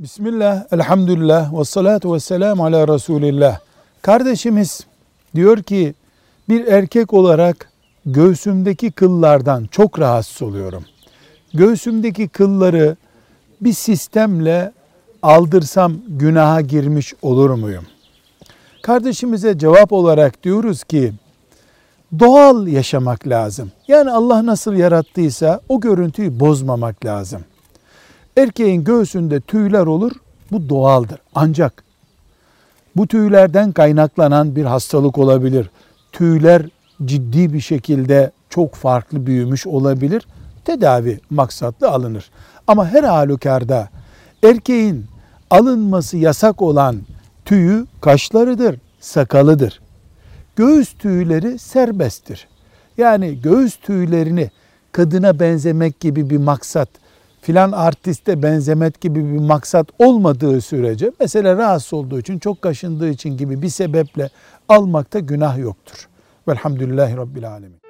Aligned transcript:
Bismillah, 0.00 0.64
elhamdülillah, 0.72 1.58
ve 1.58 1.64
salatu 1.64 2.14
ve 2.14 2.20
selamu 2.20 2.64
ala 2.64 2.88
Resulillah. 2.88 3.58
Kardeşimiz 4.02 4.86
diyor 5.34 5.62
ki 5.62 5.94
bir 6.48 6.66
erkek 6.66 7.12
olarak 7.12 7.70
göğsümdeki 8.06 8.90
kıllardan 8.90 9.68
çok 9.70 9.98
rahatsız 9.98 10.42
oluyorum. 10.42 10.84
Göğsümdeki 11.54 12.28
kılları 12.28 12.96
bir 13.60 13.72
sistemle 13.72 14.72
aldırsam 15.22 15.96
günaha 16.08 16.68
girmiş 16.68 17.14
olur 17.22 17.50
muyum? 17.50 17.84
Kardeşimize 18.82 19.58
cevap 19.58 19.92
olarak 19.92 20.44
diyoruz 20.44 20.84
ki 20.84 21.12
doğal 22.18 22.66
yaşamak 22.66 23.28
lazım. 23.28 23.72
Yani 23.88 24.10
Allah 24.10 24.46
nasıl 24.46 24.74
yarattıysa 24.74 25.60
o 25.68 25.80
görüntüyü 25.80 26.40
bozmamak 26.40 27.04
lazım. 27.04 27.44
Erkeğin 28.40 28.84
göğsünde 28.84 29.40
tüyler 29.40 29.86
olur, 29.86 30.12
bu 30.52 30.68
doğaldır. 30.68 31.18
Ancak 31.34 31.84
bu 32.96 33.06
tüylerden 33.06 33.72
kaynaklanan 33.72 34.56
bir 34.56 34.64
hastalık 34.64 35.18
olabilir. 35.18 35.70
Tüyler 36.12 36.66
ciddi 37.04 37.52
bir 37.52 37.60
şekilde 37.60 38.30
çok 38.50 38.74
farklı 38.74 39.26
büyümüş 39.26 39.66
olabilir. 39.66 40.26
Tedavi 40.64 41.20
maksatlı 41.30 41.90
alınır. 41.90 42.30
Ama 42.66 42.88
her 42.88 43.04
halükarda 43.04 43.88
erkeğin 44.42 45.06
alınması 45.50 46.16
yasak 46.16 46.62
olan 46.62 46.96
tüyü 47.44 47.86
kaşlarıdır, 48.00 48.76
sakalıdır. 49.00 49.80
Göğüs 50.56 50.92
tüyleri 50.98 51.58
serbesttir. 51.58 52.48
Yani 52.98 53.42
göğüs 53.42 53.76
tüylerini 53.76 54.50
kadına 54.92 55.40
benzemek 55.40 56.00
gibi 56.00 56.30
bir 56.30 56.38
maksat, 56.38 56.88
filan 57.40 57.72
artiste 57.72 58.42
benzemek 58.42 59.00
gibi 59.00 59.32
bir 59.32 59.38
maksat 59.38 59.86
olmadığı 59.98 60.60
sürece, 60.60 61.12
mesela 61.20 61.56
rahatsız 61.56 61.94
olduğu 61.94 62.20
için, 62.20 62.38
çok 62.38 62.62
kaşındığı 62.62 63.08
için 63.08 63.36
gibi 63.36 63.62
bir 63.62 63.68
sebeple 63.68 64.30
almakta 64.68 65.18
günah 65.18 65.58
yoktur. 65.58 66.08
Velhamdülillahi 66.48 67.16
Rabbil 67.16 67.50
Alemin. 67.50 67.89